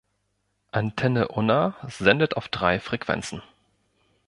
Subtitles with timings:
[0.71, 3.43] Antenne Unna sendet auf drei Frequenzen.